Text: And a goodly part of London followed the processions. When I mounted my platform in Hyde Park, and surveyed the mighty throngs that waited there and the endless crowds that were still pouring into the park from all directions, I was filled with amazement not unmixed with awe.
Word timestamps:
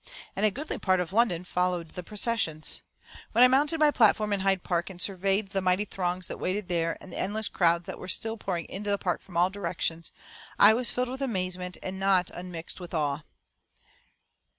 And 0.35 0.47
a 0.47 0.49
goodly 0.49 0.79
part 0.79 0.99
of 0.99 1.13
London 1.13 1.43
followed 1.43 1.89
the 1.89 2.01
processions. 2.01 2.81
When 3.33 3.43
I 3.43 3.47
mounted 3.47 3.79
my 3.79 3.91
platform 3.91 4.33
in 4.33 4.39
Hyde 4.39 4.63
Park, 4.63 4.89
and 4.89 4.99
surveyed 4.99 5.51
the 5.51 5.61
mighty 5.61 5.85
throngs 5.85 6.25
that 6.25 6.39
waited 6.39 6.69
there 6.69 6.97
and 6.99 7.11
the 7.11 7.19
endless 7.19 7.47
crowds 7.47 7.85
that 7.85 7.99
were 7.99 8.07
still 8.07 8.35
pouring 8.35 8.65
into 8.65 8.89
the 8.89 8.97
park 8.97 9.21
from 9.21 9.37
all 9.37 9.51
directions, 9.51 10.11
I 10.57 10.73
was 10.73 10.89
filled 10.89 11.09
with 11.09 11.21
amazement 11.21 11.77
not 11.83 12.31
unmixed 12.31 12.79
with 12.79 12.95
awe. 12.95 13.21